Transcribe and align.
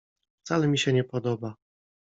Wcale 0.43 0.67
mi 0.67 0.77
się 0.77 0.93
nie 0.93 1.03
podoba. 1.03 1.55